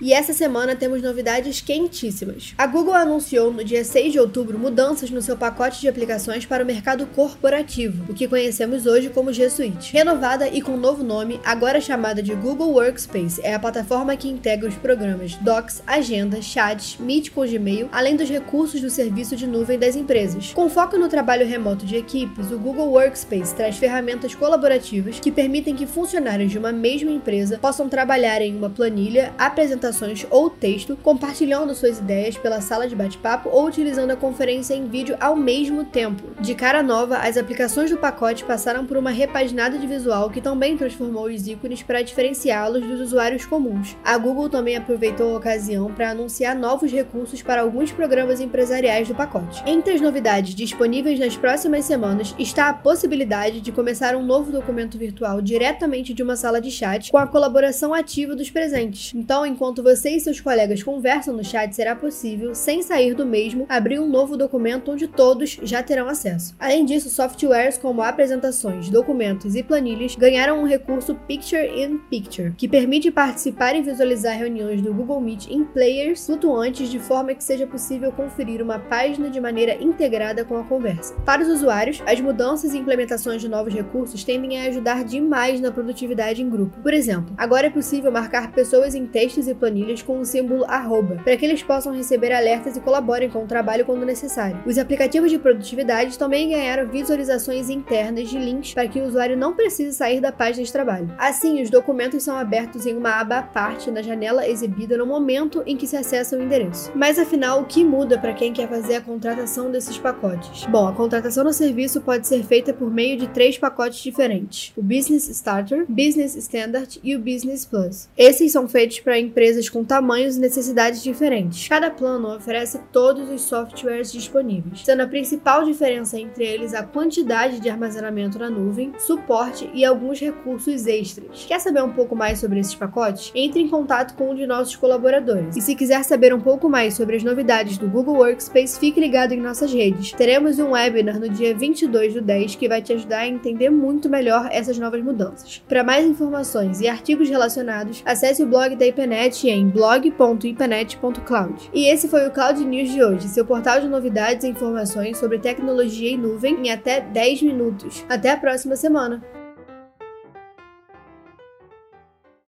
[0.00, 2.54] E essa semana temos novidades quentíssimas.
[2.56, 6.62] A Google anunciou no dia 6 de outubro mudanças no seu pacote de aplicações para
[6.62, 9.92] o mercado corporativo, o que conhecemos hoje como G Suite.
[9.92, 14.68] Renovada e com novo nome, agora chamada de Google Workspace, é a plataforma que integra
[14.68, 19.80] os programas Docs, Agenda, Chats, Meet com Gmail, além dos recursos do serviço de nuvem
[19.80, 20.52] das empresas.
[20.52, 25.74] Com foco no trabalho remoto de equipes, o Google Workspace traz ferramentas colaborativas que permitem
[25.74, 29.87] que funcionários de uma mesma empresa possam trabalhar em uma planilha, apresentação
[30.30, 35.16] ou texto, compartilhando suas ideias pela sala de bate-papo ou utilizando a conferência em vídeo
[35.20, 36.22] ao mesmo tempo.
[36.40, 40.76] De cara nova, as aplicações do pacote passaram por uma repaginada de visual que também
[40.76, 43.96] transformou os ícones para diferenciá-los dos usuários comuns.
[44.04, 49.14] A Google também aproveitou a ocasião para anunciar novos recursos para alguns programas empresariais do
[49.14, 49.62] pacote.
[49.66, 54.98] Entre as novidades disponíveis nas próximas semanas está a possibilidade de começar um novo documento
[54.98, 59.12] virtual diretamente de uma sala de chat com a colaboração ativa dos presentes.
[59.14, 63.24] Então, enquanto enquanto você e seus colegas conversam no chat, será possível, sem sair do
[63.24, 66.54] mesmo, abrir um novo documento onde todos já terão acesso.
[66.58, 72.68] Além disso, softwares como apresentações, documentos e planilhas ganharam um recurso Picture in Picture, que
[72.68, 77.66] permite participar e visualizar reuniões do Google Meet em players flutuantes de forma que seja
[77.66, 81.14] possível conferir uma página de maneira integrada com a conversa.
[81.24, 85.70] Para os usuários, as mudanças e implementações de novos recursos tendem a ajudar demais na
[85.70, 86.80] produtividade em grupo.
[86.82, 90.64] Por exemplo, agora é possível marcar pessoas em textos e planilhas planilhas com o símbolo
[90.66, 94.60] arroba, para que eles possam receber alertas e colaborem com o trabalho quando necessário.
[94.66, 99.54] Os aplicativos de produtividade também ganharam visualizações internas de links para que o usuário não
[99.54, 101.12] precise sair da página de trabalho.
[101.18, 105.62] Assim, os documentos são abertos em uma aba à parte na janela exibida no momento
[105.66, 106.90] em que se acessa o endereço.
[106.94, 110.64] Mas afinal, o que muda para quem quer fazer a contratação desses pacotes?
[110.66, 114.82] Bom, a contratação do serviço pode ser feita por meio de três pacotes diferentes: o
[114.82, 118.08] Business Starter, Business Standard e o Business Plus.
[118.16, 121.66] Esses são feitos para empresas empresas com tamanhos e necessidades diferentes.
[121.68, 127.60] Cada plano oferece todos os softwares disponíveis, sendo a principal diferença entre eles a quantidade
[127.60, 131.44] de armazenamento na nuvem, suporte e alguns recursos extras.
[131.46, 133.32] Quer saber um pouco mais sobre esses pacotes?
[133.34, 135.56] Entre em contato com um de nossos colaboradores.
[135.56, 139.32] E se quiser saber um pouco mais sobre as novidades do Google Workspace, fique ligado
[139.32, 140.12] em nossas redes.
[140.12, 144.08] Teremos um webinar no dia 22 do 10 que vai te ajudar a entender muito
[144.08, 145.62] melhor essas novas mudanças.
[145.68, 151.70] Para mais informações e artigos relacionados, acesse o blog da IPNET em blog.ipanet.cloud.
[151.72, 155.38] E esse foi o Cloud News de hoje, seu portal de novidades e informações sobre
[155.38, 158.04] tecnologia e nuvem em até 10 minutos.
[158.08, 159.37] Até a próxima semana!